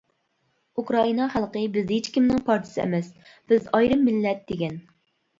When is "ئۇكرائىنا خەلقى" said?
0.81-1.61